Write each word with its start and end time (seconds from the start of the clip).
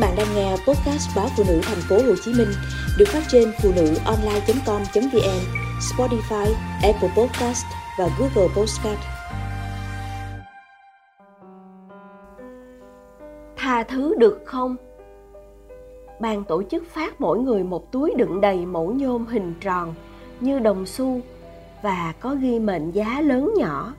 bạn 0.00 0.14
đang 0.16 0.26
nghe 0.34 0.50
podcast 0.50 1.16
báo 1.16 1.28
phụ 1.36 1.44
nữ 1.48 1.60
thành 1.62 1.78
phố 1.88 1.96
Hồ 1.96 2.14
Chí 2.24 2.32
Minh 2.32 2.48
được 2.98 3.08
phát 3.08 3.22
trên 3.28 3.52
phụ 3.62 3.72
nữ 3.76 3.94
online.com.vn, 4.04 5.40
Spotify, 5.80 6.46
Apple 6.82 7.10
Podcast 7.16 7.64
và 7.98 8.08
Google 8.18 8.54
Podcast. 8.56 9.00
Tha 13.56 13.82
thứ 13.82 14.14
được 14.18 14.42
không? 14.44 14.76
Ban 16.20 16.44
tổ 16.44 16.62
chức 16.62 16.84
phát 16.90 17.20
mỗi 17.20 17.38
người 17.38 17.64
một 17.64 17.92
túi 17.92 18.12
đựng 18.16 18.40
đầy 18.40 18.66
mẫu 18.66 18.92
nhôm 18.92 19.26
hình 19.26 19.54
tròn 19.60 19.94
như 20.40 20.58
đồng 20.58 20.86
xu 20.86 21.20
và 21.82 22.14
có 22.20 22.34
ghi 22.34 22.58
mệnh 22.58 22.90
giá 22.90 23.20
lớn 23.20 23.54
nhỏ. 23.56 23.94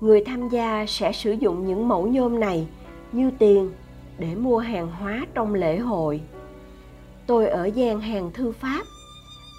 Người 0.00 0.24
tham 0.26 0.48
gia 0.48 0.84
sẽ 0.88 1.12
sử 1.12 1.32
dụng 1.32 1.66
những 1.66 1.88
mẫu 1.88 2.06
nhôm 2.06 2.40
này 2.40 2.66
như 3.12 3.30
tiền 3.38 3.70
để 4.18 4.34
mua 4.34 4.58
hàng 4.58 4.90
hóa 4.90 5.26
trong 5.34 5.54
lễ 5.54 5.78
hội. 5.78 6.20
Tôi 7.26 7.46
ở 7.46 7.64
gian 7.64 8.00
hàng 8.00 8.30
thư 8.32 8.52
pháp. 8.52 8.82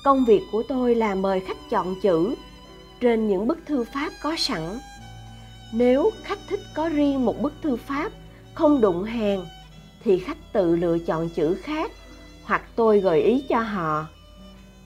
Công 0.03 0.25
việc 0.25 0.41
của 0.51 0.63
tôi 0.67 0.95
là 0.95 1.15
mời 1.15 1.39
khách 1.39 1.69
chọn 1.69 1.95
chữ 2.01 2.35
trên 3.01 3.27
những 3.27 3.47
bức 3.47 3.59
thư 3.65 3.83
pháp 3.83 4.11
có 4.23 4.35
sẵn. 4.37 4.61
Nếu 5.73 6.09
khách 6.23 6.39
thích 6.49 6.59
có 6.75 6.89
riêng 6.89 7.25
một 7.25 7.41
bức 7.41 7.53
thư 7.61 7.75
pháp 7.75 8.11
không 8.53 8.81
đụng 8.81 9.03
hàng, 9.03 9.45
thì 10.03 10.19
khách 10.19 10.53
tự 10.53 10.75
lựa 10.75 10.99
chọn 10.99 11.29
chữ 11.29 11.55
khác 11.55 11.91
hoặc 12.43 12.61
tôi 12.75 12.99
gợi 12.99 13.21
ý 13.21 13.43
cho 13.49 13.59
họ. 13.59 14.05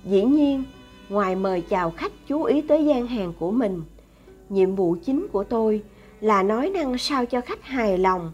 Dĩ 0.05 0.23
nhiên, 0.23 0.63
ngoài 1.09 1.36
mời 1.36 1.61
chào 1.61 1.91
khách 1.91 2.11
chú 2.27 2.44
ý 2.44 2.61
tới 2.61 2.86
gian 2.86 3.08
hàng 3.08 3.33
của 3.39 3.52
mình, 3.52 3.81
nhiệm 4.49 4.75
vụ 4.75 4.95
chính 5.05 5.27
của 5.31 5.44
tôi 5.44 5.83
là 6.22 6.44
nói 6.44 6.70
năng 6.70 6.97
sao 6.97 7.25
cho 7.25 7.41
khách 7.41 7.63
hài 7.63 7.97
lòng 7.97 8.31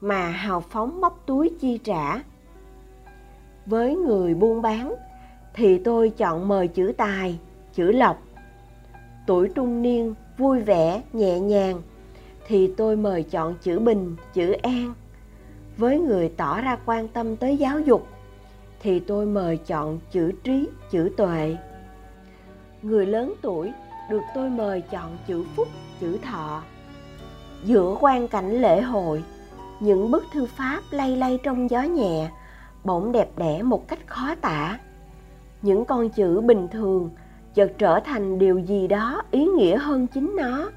mà 0.00 0.28
hào 0.28 0.60
phóng 0.60 1.00
móc 1.00 1.22
túi 1.26 1.50
chi 1.60 1.78
trả. 1.84 2.22
Với 3.66 3.96
người 3.96 4.34
buôn 4.34 4.62
bán 4.62 4.94
thì 5.54 5.78
tôi 5.78 6.10
chọn 6.10 6.48
mời 6.48 6.68
chữ 6.68 6.92
tài, 6.96 7.38
chữ 7.74 7.92
lộc. 7.92 8.22
Tuổi 9.26 9.48
trung 9.54 9.82
niên 9.82 10.14
vui 10.38 10.60
vẻ, 10.60 11.02
nhẹ 11.12 11.40
nhàng 11.40 11.82
thì 12.46 12.74
tôi 12.76 12.96
mời 12.96 13.22
chọn 13.22 13.54
chữ 13.62 13.78
bình, 13.78 14.16
chữ 14.34 14.52
an. 14.52 14.94
Với 15.76 15.98
người 15.98 16.28
tỏ 16.36 16.60
ra 16.60 16.78
quan 16.86 17.08
tâm 17.08 17.36
tới 17.36 17.56
giáo 17.56 17.80
dục 17.80 18.06
thì 18.80 19.00
tôi 19.00 19.26
mời 19.26 19.56
chọn 19.56 19.98
chữ 20.10 20.32
trí, 20.44 20.68
chữ 20.90 21.10
tuệ. 21.16 21.56
Người 22.82 23.06
lớn 23.06 23.34
tuổi 23.42 23.72
được 24.10 24.22
tôi 24.34 24.50
mời 24.50 24.80
chọn 24.80 25.16
chữ 25.26 25.44
phúc, 25.56 25.68
chữ 26.00 26.18
thọ. 26.18 26.62
Giữa 27.64 27.96
quan 28.00 28.28
cảnh 28.28 28.60
lễ 28.60 28.80
hội 28.80 29.22
những 29.80 30.10
bức 30.10 30.24
thư 30.32 30.46
pháp 30.46 30.80
lay 30.90 31.16
lay 31.16 31.38
trong 31.42 31.70
gió 31.70 31.82
nhẹ, 31.82 32.30
bỗng 32.84 33.12
đẹp 33.12 33.28
đẽ 33.36 33.62
một 33.62 33.88
cách 33.88 34.06
khó 34.06 34.34
tả. 34.40 34.78
Những 35.62 35.84
con 35.84 36.08
chữ 36.08 36.40
bình 36.40 36.68
thường 36.70 37.10
chợt 37.54 37.72
trở 37.78 38.00
thành 38.00 38.38
điều 38.38 38.58
gì 38.58 38.86
đó 38.86 39.22
ý 39.30 39.44
nghĩa 39.44 39.78
hơn 39.78 40.06
chính 40.06 40.36
nó. 40.36 40.70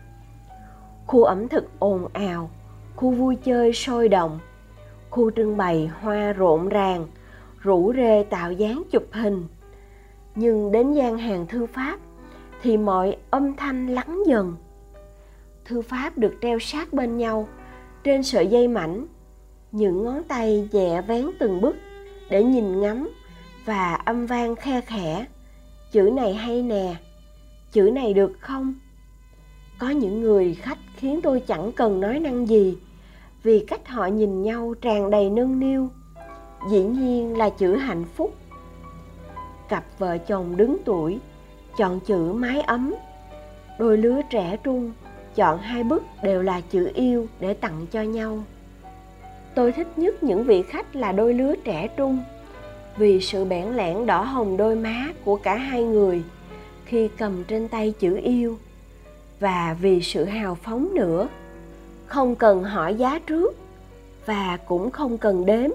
Khu 1.07 1.23
ẩm 1.23 1.47
thực 1.47 1.79
ồn 1.79 2.07
ào, 2.13 2.49
khu 2.95 3.11
vui 3.11 3.35
chơi 3.35 3.73
sôi 3.73 4.09
động, 4.09 4.39
khu 5.09 5.31
trưng 5.31 5.57
bày 5.57 5.91
hoa 6.01 6.33
rộn 6.33 6.69
ràng, 6.69 7.07
rủ 7.59 7.93
rê 7.95 8.23
tạo 8.23 8.51
dáng 8.51 8.83
chụp 8.91 9.03
hình. 9.11 9.43
Nhưng 10.35 10.71
đến 10.71 10.93
gian 10.93 11.17
hàng 11.17 11.47
thư 11.47 11.65
pháp 11.65 11.99
thì 12.61 12.77
mọi 12.77 13.17
âm 13.29 13.55
thanh 13.55 13.87
lắng 13.87 14.23
dần. 14.27 14.55
Thư 15.65 15.81
pháp 15.81 16.17
được 16.17 16.33
treo 16.41 16.59
sát 16.59 16.93
bên 16.93 17.17
nhau 17.17 17.47
trên 18.03 18.23
sợi 18.23 18.47
dây 18.47 18.67
mảnh, 18.67 19.07
những 19.71 20.03
ngón 20.03 20.23
tay 20.23 20.69
nhẹ 20.71 21.01
vén 21.01 21.25
từng 21.39 21.61
bức 21.61 21.75
để 22.29 22.43
nhìn 22.43 22.81
ngắm 22.81 23.09
và 23.65 23.95
âm 23.95 24.25
vang 24.25 24.55
khe 24.55 24.81
khẽ. 24.81 25.25
Chữ 25.91 26.01
này 26.15 26.33
hay 26.33 26.61
nè, 26.61 26.95
chữ 27.71 27.91
này 27.93 28.13
được 28.13 28.31
không? 28.39 28.73
Có 29.79 29.89
những 29.89 30.21
người 30.21 30.53
khách 30.53 30.77
khiến 30.95 31.19
tôi 31.23 31.39
chẳng 31.39 31.71
cần 31.71 31.99
nói 31.99 32.19
năng 32.19 32.47
gì, 32.47 32.77
vì 33.43 33.65
cách 33.67 33.87
họ 33.87 34.05
nhìn 34.05 34.43
nhau 34.43 34.73
tràn 34.81 35.09
đầy 35.09 35.29
nâng 35.29 35.59
niu. 35.59 35.89
Dĩ 36.69 36.83
nhiên 36.83 37.37
là 37.37 37.49
chữ 37.49 37.75
hạnh 37.75 38.05
phúc. 38.15 38.33
Cặp 39.69 39.85
vợ 39.99 40.17
chồng 40.17 40.57
đứng 40.57 40.77
tuổi, 40.85 41.19
chọn 41.77 41.99
chữ 41.99 42.33
mái 42.33 42.61
ấm. 42.61 42.93
Đôi 43.79 43.97
lứa 43.97 44.21
trẻ 44.29 44.57
trung 44.63 44.91
chọn 45.35 45.57
hai 45.57 45.83
bức 45.83 46.03
đều 46.23 46.41
là 46.41 46.61
chữ 46.61 46.91
yêu 46.95 47.27
để 47.39 47.53
tặng 47.53 47.85
cho 47.91 48.01
nhau. 48.01 48.43
Tôi 49.55 49.71
thích 49.71 49.87
nhất 49.95 50.23
những 50.23 50.43
vị 50.43 50.63
khách 50.63 50.95
là 50.95 51.11
đôi 51.11 51.33
lứa 51.33 51.55
trẻ 51.63 51.87
trung. 51.87 52.19
Vì 52.97 53.21
sự 53.21 53.45
bẽn 53.45 53.67
lẽn 53.73 54.05
đỏ 54.05 54.21
hồng 54.21 54.57
đôi 54.57 54.75
má 54.75 55.07
của 55.25 55.35
cả 55.35 55.55
hai 55.55 55.83
người 55.83 56.23
khi 56.85 57.09
cầm 57.17 57.43
trên 57.43 57.67
tay 57.67 57.93
chữ 57.99 58.19
yêu. 58.23 58.57
Và 59.39 59.77
vì 59.81 60.01
sự 60.01 60.23
hào 60.23 60.55
phóng 60.55 60.95
nữa, 60.95 61.27
không 62.05 62.35
cần 62.35 62.63
hỏi 62.63 62.95
giá 62.95 63.19
trước 63.19 63.55
và 64.25 64.57
cũng 64.67 64.91
không 64.91 65.17
cần 65.17 65.45
đếm. 65.45 65.69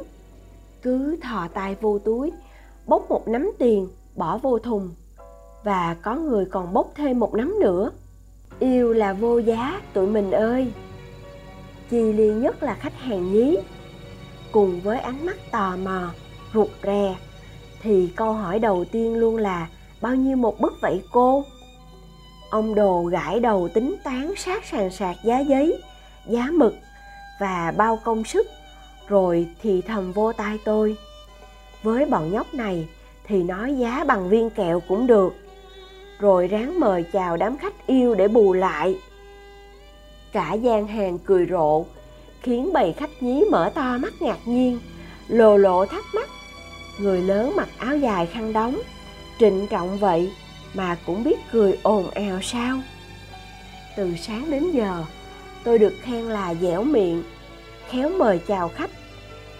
Cứ 0.83 1.17
thò 1.23 1.49
tay 1.49 1.77
vô 1.81 1.99
túi, 1.99 2.33
bốc 2.87 3.11
một 3.11 3.29
nắm 3.29 3.53
tiền, 3.59 3.89
bỏ 4.17 4.39
vô 4.39 4.59
thùng. 4.59 4.91
Và 5.65 5.97
có 6.03 6.17
người 6.17 6.45
còn 6.45 6.73
bốc 6.73 6.93
thêm 6.95 7.21
một 7.21 7.35
nắm 7.35 7.55
nữa 7.61 7.91
yêu 8.61 8.93
là 8.93 9.13
vô 9.13 9.39
giá, 9.39 9.81
tụi 9.93 10.07
mình 10.07 10.31
ơi. 10.31 10.73
Chi 11.91 12.13
ly 12.13 12.29
nhất 12.29 12.63
là 12.63 12.75
khách 12.75 13.01
hàng 13.01 13.33
nhí. 13.33 13.57
Cùng 14.53 14.81
với 14.81 14.99
ánh 14.99 15.27
mắt 15.27 15.37
tò 15.51 15.77
mò, 15.77 16.11
rụt 16.55 16.69
rè, 16.83 17.17
thì 17.83 18.11
câu 18.17 18.33
hỏi 18.33 18.59
đầu 18.59 18.85
tiên 18.93 19.17
luôn 19.17 19.37
là, 19.37 19.69
bao 20.01 20.15
nhiêu 20.15 20.37
một 20.37 20.61
bức 20.61 20.73
vậy, 20.81 21.03
cô? 21.13 21.45
Ông 22.51 22.75
đồ 22.75 23.03
gãi 23.03 23.41
đầu 23.41 23.69
tính 23.75 23.97
toán 24.05 24.33
sát 24.37 24.65
sàn 24.65 24.91
sạc 24.91 25.17
giá 25.25 25.39
giấy, 25.39 25.83
giá 26.27 26.49
mực 26.53 26.75
và 27.41 27.75
bao 27.77 27.99
công 28.05 28.25
sức, 28.25 28.47
rồi 29.09 29.49
thì 29.63 29.83
thầm 29.83 30.13
vô 30.13 30.33
tai 30.33 30.59
tôi. 30.65 30.97
Với 31.83 32.07
bọn 32.07 32.33
nhóc 32.33 32.55
này 32.55 32.89
thì 33.25 33.43
nói 33.43 33.75
giá 33.75 34.05
bằng 34.05 34.29
viên 34.29 34.51
kẹo 34.51 34.81
cũng 34.89 35.07
được 35.07 35.35
rồi 36.19 36.47
ráng 36.47 36.81
mời 36.81 37.05
chào 37.13 37.37
đám 37.37 37.59
khách 37.59 37.87
yêu 37.87 38.15
để 38.15 38.29
bù 38.29 38.53
lại. 38.53 38.99
Cả 40.33 40.53
gian 40.55 40.87
hàng 40.87 41.19
cười 41.19 41.47
rộ, 41.51 41.85
khiến 42.43 42.73
bầy 42.73 42.93
khách 42.93 43.23
nhí 43.23 43.45
mở 43.51 43.71
to 43.75 43.99
mắt 43.99 44.13
ngạc 44.21 44.39
nhiên 44.45 44.79
lồ 45.29 45.57
lộ 45.57 45.87
thắc 45.87 46.05
mắc. 46.15 46.29
Người 46.99 47.23
lớn 47.23 47.53
mặc 47.57 47.69
áo 47.79 47.97
dài 47.97 48.27
khăn 48.27 48.53
đóng, 48.53 48.81
trịnh 49.39 49.67
trọng 49.67 49.99
vậy 49.99 50.33
mà 50.75 50.97
cũng 51.07 51.25
biết 51.25 51.39
cười 51.53 51.79
ồn 51.83 52.11
ào 52.11 52.39
sao. 52.43 52.79
Từ 53.97 54.15
sáng 54.17 54.51
đến 54.51 54.71
giờ, 54.71 55.05
tôi 55.65 55.79
được 55.79 55.93
khen 56.03 56.25
là 56.25 56.55
dẻo 56.55 56.83
miệng, 56.83 57.23
khéo 57.89 58.11
mời 58.11 58.41
chào 58.47 58.69
khách. 58.69 58.91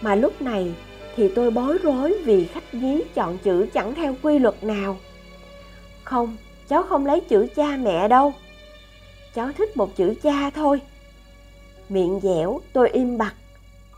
Mà 0.01 0.15
lúc 0.15 0.41
này 0.41 0.73
thì 1.15 1.29
tôi 1.35 1.51
bối 1.51 1.77
rối 1.83 2.17
vì 2.23 2.45
khách 2.45 2.73
nhí 2.73 3.01
chọn 3.13 3.37
chữ 3.37 3.67
chẳng 3.73 3.95
theo 3.95 4.15
quy 4.21 4.39
luật 4.39 4.63
nào. 4.63 4.97
Không 6.03 6.37
cháu 6.69 6.83
không 6.83 7.05
lấy 7.05 7.21
chữ 7.21 7.47
cha 7.55 7.77
mẹ 7.77 8.07
đâu. 8.07 8.33
Cháu 9.35 9.51
thích 9.57 9.77
một 9.77 9.95
chữ 9.95 10.13
cha 10.23 10.49
thôi. 10.49 10.81
Miệng 11.89 12.19
dẻo, 12.23 12.59
tôi 12.73 12.89
im 12.89 13.17
bặt, 13.17 13.33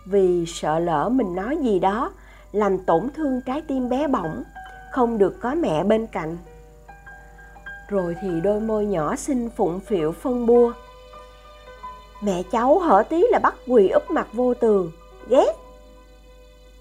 vì 0.05 0.45
sợ 0.47 0.79
lỡ 0.79 1.09
mình 1.09 1.35
nói 1.35 1.57
gì 1.57 1.79
đó 1.79 2.11
làm 2.51 2.77
tổn 2.77 3.09
thương 3.15 3.41
trái 3.45 3.61
tim 3.61 3.89
bé 3.89 4.07
bỏng, 4.07 4.43
không 4.91 5.17
được 5.17 5.41
có 5.41 5.55
mẹ 5.55 5.83
bên 5.83 6.07
cạnh. 6.07 6.37
Rồi 7.87 8.15
thì 8.21 8.29
đôi 8.43 8.59
môi 8.59 8.85
nhỏ 8.85 9.15
xinh 9.15 9.49
phụng 9.49 9.79
phịu 9.79 10.11
phân 10.11 10.45
bua. 10.45 10.73
Mẹ 12.21 12.43
cháu 12.51 12.79
hở 12.79 13.03
tí 13.09 13.23
là 13.29 13.39
bắt 13.39 13.55
quỳ 13.67 13.89
úp 13.89 14.11
mặt 14.11 14.27
vô 14.33 14.53
tường, 14.53 14.91
ghét. 15.29 15.53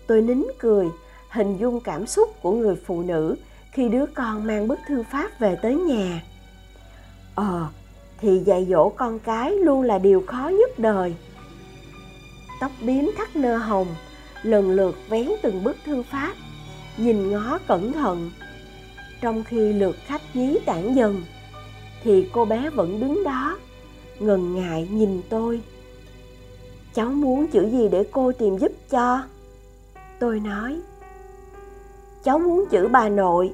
Tôi 0.07 0.23
nín 0.23 0.45
cười, 0.59 0.87
hình 1.31 1.57
dung 1.59 1.81
cảm 1.81 2.07
xúc 2.07 2.29
của 2.43 2.53
người 2.53 2.77
phụ 2.87 3.03
nữ 3.03 3.37
khi 3.73 3.89
đứa 3.89 4.07
con 4.07 4.47
mang 4.47 4.69
bức 4.69 4.79
thư 4.89 5.03
pháp 5.03 5.39
về 5.39 5.57
tới 5.63 5.75
nhà. 5.75 6.23
Ờ 7.35 7.69
thì 8.21 8.39
dạy 8.39 8.67
dỗ 8.71 8.89
con 8.89 9.19
cái 9.19 9.51
luôn 9.51 9.83
là 9.83 9.99
điều 9.99 10.23
khó 10.27 10.49
nhất 10.49 10.79
đời. 10.79 11.15
Tóc 12.61 12.73
bím 12.83 13.11
thắt 13.17 13.37
nơ 13.37 13.57
hồng, 13.57 13.87
lần 14.43 14.71
lượt 14.71 14.97
vén 15.09 15.29
từng 15.43 15.65
bức 15.65 15.77
thư 15.85 16.03
pháp, 16.03 16.35
nhìn 16.97 17.31
ngó 17.31 17.59
cẩn 17.67 17.93
thận. 17.93 18.31
Trong 19.21 19.45
khi 19.45 19.73
lượt 19.73 19.97
khách 20.07 20.23
nhí 20.35 20.59
tản 20.67 20.95
dần, 20.95 21.23
thì 22.03 22.29
cô 22.33 22.45
bé 22.45 22.71
vẫn 22.71 23.01
đứng 23.01 23.25
đó, 23.25 23.59
ngần 24.19 24.55
ngại 24.55 24.89
nhìn 24.91 25.23
tôi. 25.29 25.61
Cháu 26.95 27.11
muốn 27.11 27.47
chữ 27.47 27.69
gì 27.71 27.89
để 27.89 28.05
cô 28.13 28.33
tìm 28.33 28.59
giúp 28.59 28.73
cho? 28.91 29.23
Tôi 30.19 30.41
nói 30.41 30.81
cháu 32.25 32.39
muốn 32.39 32.65
chữ 32.71 32.89
bà 32.93 33.09
nội. 33.09 33.53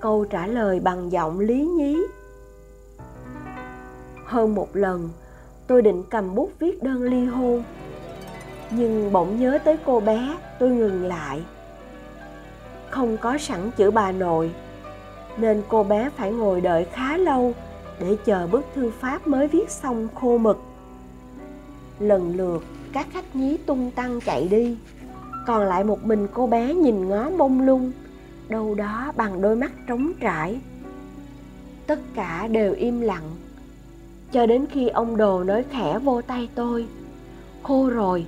Câu 0.00 0.24
trả 0.24 0.46
lời 0.46 0.80
bằng 0.80 1.12
giọng 1.12 1.40
lý 1.40 1.64
nhí. 1.64 1.98
Hơn 4.24 4.54
một 4.54 4.76
lần, 4.76 5.08
tôi 5.66 5.82
định 5.82 6.02
cầm 6.10 6.34
bút 6.34 6.50
viết 6.58 6.82
đơn 6.82 7.02
ly 7.02 7.24
hôn. 7.24 7.64
Nhưng 8.70 9.12
bỗng 9.12 9.40
nhớ 9.40 9.58
tới 9.64 9.76
cô 9.86 10.00
bé, 10.00 10.36
tôi 10.58 10.70
ngừng 10.70 11.04
lại. 11.04 11.42
Không 12.90 13.16
có 13.16 13.38
sẵn 13.38 13.70
chữ 13.76 13.90
bà 13.90 14.12
nội, 14.12 14.50
nên 15.36 15.62
cô 15.68 15.84
bé 15.84 16.10
phải 16.16 16.32
ngồi 16.32 16.60
đợi 16.60 16.84
khá 16.84 17.16
lâu 17.16 17.54
để 18.00 18.16
chờ 18.24 18.46
bức 18.46 18.64
thư 18.74 18.90
pháp 19.00 19.26
mới 19.26 19.48
viết 19.48 19.70
xong 19.70 20.08
khô 20.14 20.38
mực. 20.38 20.58
Lần 21.98 22.36
lượt, 22.36 22.64
các 22.92 23.06
khách 23.12 23.36
nhí 23.36 23.56
tung 23.56 23.90
tăng 23.90 24.20
chạy 24.20 24.48
đi 24.48 24.76
còn 25.48 25.62
lại 25.62 25.84
một 25.84 26.04
mình 26.04 26.26
cô 26.34 26.46
bé 26.46 26.74
nhìn 26.74 27.08
ngó 27.08 27.30
mông 27.30 27.60
lung, 27.60 27.92
đâu 28.48 28.74
đó 28.74 29.12
bằng 29.16 29.42
đôi 29.42 29.56
mắt 29.56 29.72
trống 29.86 30.12
trải. 30.20 30.60
Tất 31.86 31.98
cả 32.14 32.46
đều 32.46 32.74
im 32.74 33.00
lặng. 33.00 33.30
Cho 34.32 34.46
đến 34.46 34.66
khi 34.66 34.88
ông 34.88 35.16
đồ 35.16 35.44
nói 35.44 35.64
khẽ 35.70 35.98
vô 35.98 36.22
tay 36.22 36.48
tôi, 36.54 36.86
khô 37.62 37.88
rồi, 37.88 38.26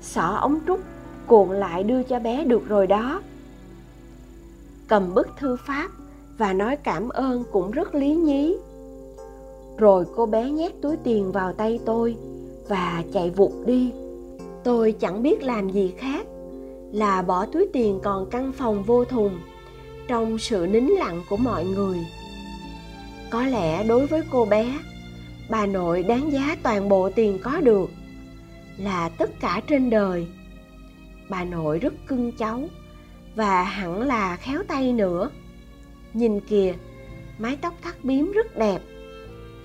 xỏ 0.00 0.38
ống 0.40 0.58
trúc, 0.66 0.80
cuộn 1.26 1.50
lại 1.50 1.82
đưa 1.82 2.02
cho 2.02 2.18
bé 2.18 2.44
được 2.44 2.68
rồi 2.68 2.86
đó. 2.86 3.22
Cầm 4.88 5.14
bức 5.14 5.28
thư 5.38 5.56
pháp 5.66 5.90
và 6.38 6.52
nói 6.52 6.76
cảm 6.76 7.08
ơn 7.08 7.44
cũng 7.52 7.70
rất 7.70 7.94
lý 7.94 8.14
nhí. 8.14 8.56
Rồi 9.78 10.04
cô 10.16 10.26
bé 10.26 10.50
nhét 10.50 10.72
túi 10.82 10.96
tiền 10.96 11.32
vào 11.32 11.52
tay 11.52 11.80
tôi 11.84 12.16
và 12.68 13.02
chạy 13.12 13.30
vụt 13.30 13.52
đi. 13.66 13.92
Tôi 14.64 14.92
chẳng 14.92 15.22
biết 15.22 15.42
làm 15.42 15.70
gì 15.70 15.94
khác 15.98 16.26
là 16.96 17.22
bỏ 17.22 17.46
túi 17.46 17.66
tiền 17.72 18.00
còn 18.02 18.30
căn 18.30 18.52
phòng 18.52 18.82
vô 18.82 19.04
thùng, 19.04 19.38
trong 20.08 20.38
sự 20.38 20.66
nín 20.70 20.84
lặng 20.84 21.22
của 21.28 21.36
mọi 21.36 21.64
người. 21.64 21.98
Có 23.30 23.42
lẽ 23.46 23.84
đối 23.84 24.06
với 24.06 24.22
cô 24.30 24.44
bé, 24.44 24.78
bà 25.50 25.66
nội 25.66 26.02
đáng 26.02 26.32
giá 26.32 26.56
toàn 26.62 26.88
bộ 26.88 27.10
tiền 27.10 27.38
có 27.42 27.60
được 27.60 27.90
là 28.78 29.08
tất 29.08 29.40
cả 29.40 29.60
trên 29.66 29.90
đời. 29.90 30.26
Bà 31.28 31.44
nội 31.44 31.78
rất 31.78 31.94
cưng 32.06 32.32
cháu 32.32 32.68
và 33.34 33.62
hẳn 33.62 34.02
là 34.02 34.36
khéo 34.36 34.62
tay 34.68 34.92
nữa. 34.92 35.30
Nhìn 36.14 36.40
kìa, 36.40 36.74
mái 37.38 37.56
tóc 37.56 37.74
thắt 37.82 38.04
bím 38.04 38.32
rất 38.32 38.58
đẹp 38.58 38.80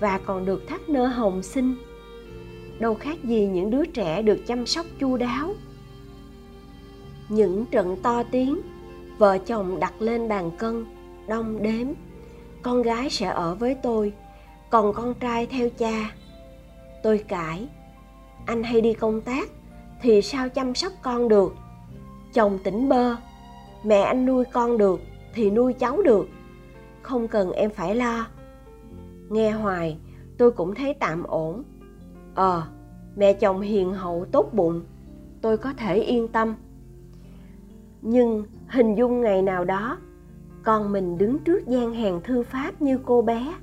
và 0.00 0.20
còn 0.26 0.44
được 0.44 0.68
thắt 0.68 0.88
nơ 0.88 1.06
hồng 1.06 1.42
xinh. 1.42 1.74
Đâu 2.78 2.94
khác 2.94 3.24
gì 3.24 3.46
những 3.46 3.70
đứa 3.70 3.84
trẻ 3.84 4.22
được 4.22 4.46
chăm 4.46 4.66
sóc 4.66 4.86
chu 4.98 5.16
đáo 5.16 5.54
những 7.32 7.66
trận 7.66 7.96
to 8.02 8.22
tiếng. 8.30 8.60
Vợ 9.18 9.38
chồng 9.38 9.80
đặt 9.80 10.02
lên 10.02 10.28
bàn 10.28 10.50
cân, 10.58 10.84
đong 11.28 11.62
đếm. 11.62 11.86
Con 12.62 12.82
gái 12.82 13.10
sẽ 13.10 13.26
ở 13.26 13.54
với 13.54 13.74
tôi, 13.74 14.12
còn 14.70 14.92
con 14.92 15.14
trai 15.14 15.46
theo 15.46 15.68
cha. 15.78 16.14
Tôi 17.02 17.18
cãi, 17.18 17.68
anh 18.46 18.62
hay 18.62 18.80
đi 18.80 18.92
công 18.92 19.20
tác 19.20 19.48
thì 20.02 20.22
sao 20.22 20.48
chăm 20.48 20.74
sóc 20.74 20.92
con 21.02 21.28
được? 21.28 21.54
Chồng 22.34 22.58
tỉnh 22.64 22.88
bơ, 22.88 23.16
mẹ 23.84 24.00
anh 24.00 24.26
nuôi 24.26 24.44
con 24.52 24.78
được 24.78 25.00
thì 25.34 25.50
nuôi 25.50 25.72
cháu 25.72 26.02
được. 26.02 26.28
Không 27.02 27.28
cần 27.28 27.52
em 27.52 27.70
phải 27.70 27.94
lo. 27.94 28.26
Nghe 29.30 29.50
hoài, 29.50 29.98
tôi 30.38 30.50
cũng 30.50 30.74
thấy 30.74 30.94
tạm 30.94 31.22
ổn. 31.22 31.62
Ờ 32.34 32.62
mẹ 33.16 33.32
chồng 33.32 33.60
hiền 33.60 33.92
hậu 33.92 34.26
tốt 34.32 34.48
bụng, 34.52 34.82
tôi 35.42 35.58
có 35.58 35.72
thể 35.72 35.96
yên 35.96 36.28
tâm 36.28 36.54
nhưng 38.02 38.44
hình 38.68 38.94
dung 38.94 39.20
ngày 39.20 39.42
nào 39.42 39.64
đó, 39.64 39.98
con 40.62 40.92
mình 40.92 41.18
đứng 41.18 41.38
trước 41.38 41.66
gian 41.66 41.94
hàng 41.94 42.20
thư 42.24 42.42
pháp 42.42 42.82
như 42.82 42.98
cô 43.04 43.22
bé, 43.22 43.54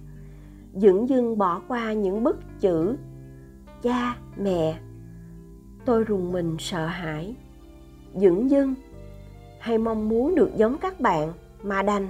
dửng 0.73 1.09
dưng 1.09 1.37
bỏ 1.37 1.61
qua 1.67 1.93
những 1.93 2.23
bức 2.23 2.39
chữ, 2.59 2.95
cha, 3.81 4.17
mẹ, 4.37 4.79
tôi 5.85 6.03
rùng 6.03 6.31
mình 6.31 6.55
sợ 6.59 6.85
hãi. 6.85 7.35
Dửng 8.15 8.49
dưng, 8.49 8.75
hay 9.59 9.77
mong 9.77 10.09
muốn 10.09 10.35
được 10.35 10.49
giống 10.55 10.77
các 10.77 10.99
bạn 10.99 11.33
mà 11.63 11.83
đành 11.83 12.07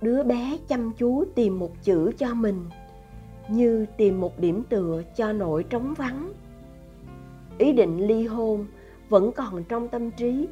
đứa 0.00 0.22
bé 0.22 0.58
chăm 0.68 0.92
chú 0.92 1.24
tìm 1.34 1.58
một 1.58 1.82
chữ 1.82 2.12
cho 2.18 2.34
mình, 2.34 2.64
như 3.48 3.86
tìm 3.96 4.20
một 4.20 4.38
điểm 4.38 4.62
tựa 4.68 5.02
cho 5.16 5.32
nỗi 5.32 5.64
trống 5.64 5.94
vắng. 5.94 6.32
Ý 7.58 7.72
định 7.72 8.06
ly 8.06 8.26
hôn 8.26 8.66
vẫn 9.08 9.32
còn 9.32 9.64
trong 9.64 9.88
tâm 9.88 10.10
trí 10.10 10.48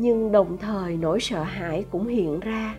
nhưng 0.00 0.32
đồng 0.32 0.58
thời 0.58 0.96
nỗi 0.96 1.20
sợ 1.20 1.42
hãi 1.42 1.84
cũng 1.90 2.06
hiện 2.06 2.40
ra. 2.40 2.76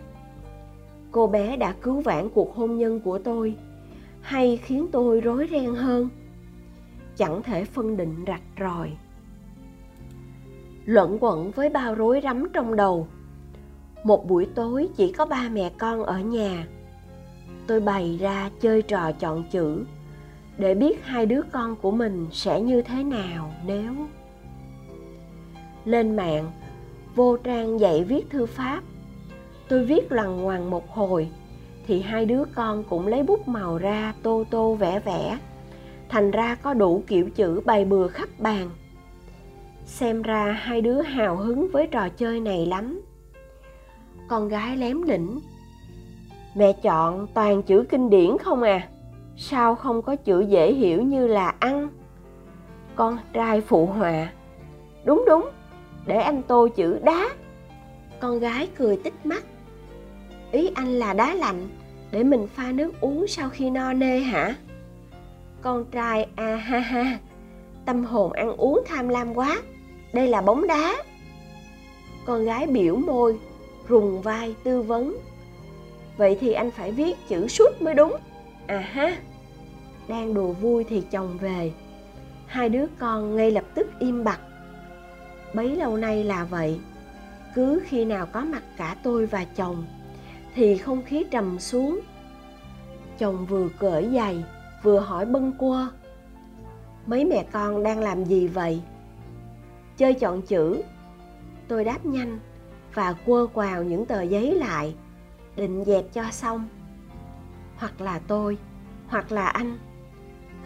Cô 1.10 1.26
bé 1.26 1.56
đã 1.56 1.74
cứu 1.82 2.00
vãn 2.00 2.28
cuộc 2.28 2.54
hôn 2.54 2.78
nhân 2.78 3.00
của 3.00 3.18
tôi, 3.18 3.56
hay 4.20 4.56
khiến 4.56 4.86
tôi 4.92 5.20
rối 5.20 5.48
ren 5.50 5.74
hơn? 5.74 6.08
Chẳng 7.16 7.42
thể 7.42 7.64
phân 7.64 7.96
định 7.96 8.24
rạch 8.26 8.42
ròi. 8.60 8.92
Luẩn 10.84 11.18
quẩn 11.20 11.50
với 11.50 11.68
bao 11.68 11.94
rối 11.94 12.20
rắm 12.24 12.48
trong 12.52 12.76
đầu. 12.76 13.08
Một 14.04 14.28
buổi 14.28 14.46
tối 14.54 14.88
chỉ 14.96 15.12
có 15.12 15.26
ba 15.26 15.48
mẹ 15.52 15.70
con 15.78 16.04
ở 16.04 16.18
nhà. 16.18 16.66
Tôi 17.66 17.80
bày 17.80 18.18
ra 18.20 18.50
chơi 18.60 18.82
trò 18.82 19.12
chọn 19.12 19.44
chữ, 19.50 19.84
để 20.58 20.74
biết 20.74 21.04
hai 21.04 21.26
đứa 21.26 21.40
con 21.52 21.76
của 21.76 21.90
mình 21.90 22.26
sẽ 22.32 22.60
như 22.60 22.82
thế 22.82 23.04
nào 23.04 23.52
nếu. 23.66 23.92
Lên 25.84 26.16
mạng 26.16 26.50
vô 27.14 27.36
trang 27.36 27.80
dạy 27.80 28.04
viết 28.04 28.30
thư 28.30 28.46
pháp. 28.46 28.80
Tôi 29.68 29.84
viết 29.84 30.12
lằn 30.12 30.36
ngoằng 30.36 30.70
một 30.70 30.90
hồi, 30.90 31.28
thì 31.86 32.00
hai 32.00 32.24
đứa 32.24 32.44
con 32.54 32.84
cũng 32.84 33.06
lấy 33.06 33.22
bút 33.22 33.48
màu 33.48 33.78
ra 33.78 34.14
tô 34.22 34.44
tô 34.50 34.74
vẽ 34.74 35.00
vẽ. 35.04 35.38
Thành 36.08 36.30
ra 36.30 36.54
có 36.54 36.74
đủ 36.74 37.02
kiểu 37.06 37.30
chữ 37.30 37.60
bày 37.64 37.84
bừa 37.84 38.08
khắp 38.08 38.28
bàn. 38.38 38.70
Xem 39.86 40.22
ra 40.22 40.52
hai 40.52 40.80
đứa 40.80 41.02
hào 41.02 41.36
hứng 41.36 41.68
với 41.72 41.86
trò 41.86 42.08
chơi 42.08 42.40
này 42.40 42.66
lắm. 42.66 43.00
Con 44.28 44.48
gái 44.48 44.76
lém 44.76 45.02
lĩnh 45.02 45.40
mẹ 46.54 46.72
chọn 46.72 47.26
toàn 47.34 47.62
chữ 47.62 47.84
kinh 47.88 48.10
điển 48.10 48.38
không 48.38 48.62
à? 48.62 48.88
Sao 49.36 49.74
không 49.74 50.02
có 50.02 50.16
chữ 50.16 50.40
dễ 50.40 50.72
hiểu 50.72 51.02
như 51.02 51.26
là 51.26 51.54
ăn? 51.58 51.88
Con 52.96 53.18
trai 53.32 53.60
phụ 53.60 53.86
họa. 53.86 54.32
Đúng 55.04 55.24
đúng 55.26 55.50
để 56.06 56.16
anh 56.16 56.42
tô 56.42 56.68
chữ 56.68 56.98
đá. 57.04 57.28
Con 58.20 58.38
gái 58.38 58.68
cười 58.76 58.96
tích 58.96 59.26
mắt. 59.26 59.44
Ý 60.52 60.70
anh 60.74 60.88
là 60.98 61.12
đá 61.12 61.34
lạnh 61.34 61.68
để 62.10 62.24
mình 62.24 62.46
pha 62.54 62.72
nước 62.72 63.00
uống 63.00 63.26
sau 63.26 63.48
khi 63.48 63.70
no 63.70 63.92
nê 63.92 64.18
hả? 64.18 64.54
Con 65.62 65.84
trai 65.84 66.26
a 66.36 66.46
à, 66.46 66.56
ha 66.56 66.78
ha 66.78 67.18
tâm 67.84 68.04
hồn 68.04 68.32
ăn 68.32 68.56
uống 68.56 68.82
tham 68.86 69.08
lam 69.08 69.34
quá 69.34 69.58
đây 70.12 70.28
là 70.28 70.40
bóng 70.40 70.66
đá. 70.66 70.94
Con 72.26 72.44
gái 72.44 72.66
biểu 72.66 72.96
môi 72.96 73.38
rùng 73.88 74.22
vai 74.22 74.54
tư 74.64 74.82
vấn. 74.82 75.16
Vậy 76.16 76.36
thì 76.40 76.52
anh 76.52 76.70
phải 76.70 76.92
viết 76.92 77.16
chữ 77.28 77.48
sút 77.48 77.82
mới 77.82 77.94
đúng. 77.94 78.16
À 78.66 78.78
ha. 78.78 79.16
Đang 80.08 80.34
đùa 80.34 80.52
vui 80.52 80.84
thì 80.84 81.02
chồng 81.10 81.38
về. 81.40 81.72
Hai 82.46 82.68
đứa 82.68 82.86
con 82.98 83.36
ngay 83.36 83.50
lập 83.50 83.64
tức 83.74 83.86
im 83.98 84.24
bặt 84.24 84.40
bấy 85.54 85.76
lâu 85.76 85.96
nay 85.96 86.24
là 86.24 86.44
vậy. 86.44 86.80
Cứ 87.54 87.82
khi 87.86 88.04
nào 88.04 88.26
có 88.26 88.40
mặt 88.40 88.62
cả 88.76 88.96
tôi 89.02 89.26
và 89.26 89.44
chồng, 89.44 89.84
thì 90.54 90.78
không 90.78 91.02
khí 91.02 91.24
trầm 91.30 91.58
xuống. 91.58 92.00
Chồng 93.18 93.46
vừa 93.46 93.68
cởi 93.78 94.10
giày, 94.14 94.44
vừa 94.82 95.00
hỏi 95.00 95.26
bâng 95.26 95.52
quơ. 95.58 95.86
Mấy 97.06 97.24
mẹ 97.24 97.44
con 97.52 97.82
đang 97.82 97.98
làm 97.98 98.24
gì 98.24 98.48
vậy? 98.48 98.82
Chơi 99.96 100.14
chọn 100.14 100.42
chữ. 100.42 100.82
Tôi 101.68 101.84
đáp 101.84 102.06
nhanh 102.06 102.38
và 102.94 103.12
quơ 103.12 103.46
quào 103.52 103.82
những 103.82 104.06
tờ 104.06 104.22
giấy 104.22 104.54
lại, 104.54 104.94
định 105.56 105.84
dẹp 105.86 106.04
cho 106.12 106.24
xong. 106.30 106.68
Hoặc 107.76 108.00
là 108.00 108.18
tôi, 108.18 108.58
hoặc 109.08 109.32
là 109.32 109.46
anh, 109.46 109.78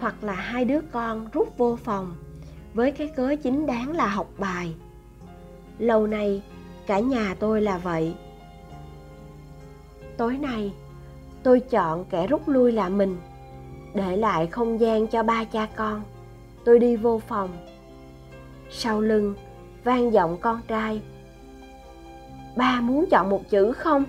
hoặc 0.01 0.25
là 0.25 0.33
hai 0.33 0.65
đứa 0.65 0.81
con 0.93 1.29
rút 1.33 1.59
vô 1.59 1.77
phòng 1.77 2.17
với 2.77 2.93
cái 2.93 3.09
cớ 3.09 3.35
chính 3.43 3.67
đáng 3.67 3.93
là 3.93 4.09
học 4.09 4.31
bài. 4.39 4.75
Lâu 5.79 6.07
nay, 6.07 6.43
cả 6.87 6.99
nhà 6.99 7.35
tôi 7.39 7.63
là 7.63 7.79
vậy. 7.79 8.15
Tối 10.17 10.39
nay, 10.39 10.73
tôi 11.43 11.61
chọn 11.61 12.05
kẻ 12.05 12.27
rút 12.27 12.49
lui 12.49 12.73
là 12.73 12.89
mình, 12.89 13.17
để 13.95 14.17
lại 14.17 14.47
không 14.47 14.81
gian 14.81 15.07
cho 15.07 15.23
ba 15.23 15.45
cha 15.45 15.69
con. 15.77 16.03
Tôi 16.65 16.79
đi 16.79 16.97
vô 16.97 17.19
phòng. 17.29 17.51
Sau 18.71 19.01
lưng, 19.01 19.35
vang 19.85 20.13
giọng 20.13 20.37
con 20.41 20.61
trai. 20.69 21.03
Ba 22.57 22.81
muốn 22.81 23.05
chọn 23.11 23.31
một 23.31 23.43
chữ 23.51 23.73
không? 23.73 24.05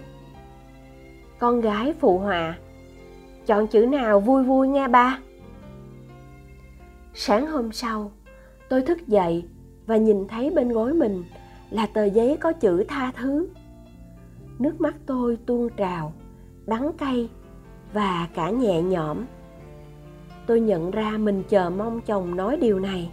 Con 1.40 1.62
gái 1.62 1.94
phụ 2.00 2.20
họa. 2.20 2.58
Chọn 3.46 3.68
chữ 3.68 3.86
nào 3.86 4.20
vui 4.20 4.44
vui 4.44 4.68
nghe 4.68 4.88
ba. 4.88 5.20
Sáng 7.14 7.48
hôm 7.48 7.72
sau 7.72 8.12
tôi 8.70 8.82
thức 8.82 9.08
dậy 9.08 9.46
và 9.86 9.98
nhìn 9.98 10.28
thấy 10.28 10.50
bên 10.50 10.70
gối 10.70 10.94
mình 10.94 11.24
là 11.70 11.86
tờ 11.86 12.06
giấy 12.06 12.38
có 12.38 12.54
chữ 12.54 12.84
tha 12.88 13.12
thứ. 13.12 13.48
Nước 14.60 14.82
mắt 14.82 14.96
tôi 15.06 15.38
tuôn 15.46 15.70
trào, 15.78 16.14
đắng 16.66 16.92
cay 16.98 17.30
và 17.94 18.28
cả 18.34 18.50
nhẹ 18.50 18.82
nhõm. 18.82 19.18
Tôi 20.48 20.60
nhận 20.60 20.92
ra 20.92 21.18
mình 21.18 21.44
chờ 21.50 21.70
mong 21.70 22.02
chồng 22.02 22.36
nói 22.36 22.58
điều 22.58 22.80
này. 22.80 23.12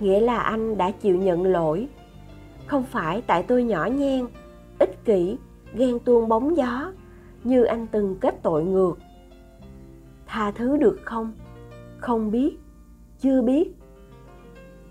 Nghĩa 0.00 0.20
là 0.20 0.38
anh 0.38 0.78
đã 0.78 0.90
chịu 0.90 1.16
nhận 1.16 1.44
lỗi. 1.44 1.88
Không 2.66 2.84
phải 2.84 3.22
tại 3.26 3.42
tôi 3.42 3.64
nhỏ 3.64 3.86
nhen, 3.86 4.26
ích 4.78 5.04
kỷ, 5.04 5.36
ghen 5.74 5.98
tuông 5.98 6.28
bóng 6.28 6.56
gió 6.56 6.92
như 7.44 7.64
anh 7.64 7.86
từng 7.86 8.16
kết 8.20 8.42
tội 8.42 8.64
ngược. 8.64 8.98
Tha 10.26 10.50
thứ 10.50 10.76
được 10.76 10.98
không? 11.04 11.32
Không 11.98 12.30
biết, 12.30 12.56
chưa 13.20 13.42
biết 13.42 13.79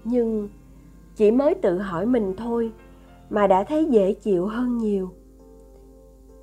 nhưng 0.03 0.49
chỉ 1.15 1.31
mới 1.31 1.55
tự 1.55 1.77
hỏi 1.77 2.05
mình 2.05 2.33
thôi 2.37 2.71
mà 3.29 3.47
đã 3.47 3.63
thấy 3.63 3.85
dễ 3.85 4.13
chịu 4.13 4.47
hơn 4.47 4.77
nhiều. 4.77 5.09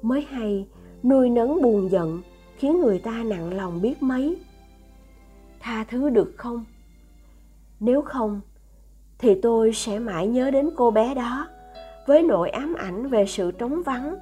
Mới 0.02 0.22
hay, 0.22 0.66
nuôi 1.02 1.30
nấng 1.30 1.62
buồn 1.62 1.90
giận 1.90 2.22
khiến 2.56 2.80
người 2.80 2.98
ta 2.98 3.22
nặng 3.26 3.54
lòng 3.54 3.82
biết 3.82 4.02
mấy. 4.02 4.36
Tha 5.60 5.84
thứ 5.84 6.10
được 6.10 6.34
không? 6.36 6.64
Nếu 7.80 8.02
không, 8.02 8.40
thì 9.18 9.40
tôi 9.42 9.72
sẽ 9.72 9.98
mãi 9.98 10.26
nhớ 10.26 10.50
đến 10.50 10.70
cô 10.76 10.90
bé 10.90 11.14
đó 11.14 11.48
với 12.06 12.22
nỗi 12.22 12.50
ám 12.50 12.74
ảnh 12.74 13.08
về 13.08 13.26
sự 13.26 13.50
trống 13.50 13.82
vắng 13.82 14.16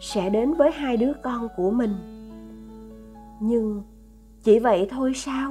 sẽ 0.00 0.30
đến 0.30 0.54
với 0.54 0.70
hai 0.70 0.96
đứa 0.96 1.12
con 1.22 1.48
của 1.56 1.70
mình. 1.70 1.94
Nhưng 3.40 3.82
chỉ 4.42 4.58
vậy 4.58 4.86
thôi 4.90 5.12
sao? 5.14 5.46